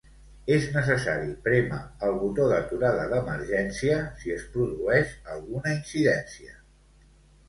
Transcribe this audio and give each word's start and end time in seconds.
És 0.53 0.63
necessari 0.75 1.27
prémer 1.47 1.81
el 2.07 2.15
botó 2.23 2.47
d'aturada 2.51 3.03
d'emergència 3.11 3.97
si 4.23 4.33
es 4.37 4.47
produeix 4.55 5.13
alguna 5.35 5.75
incidència. 5.81 6.57